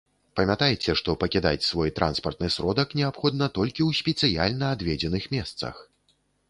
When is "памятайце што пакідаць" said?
0.37-1.67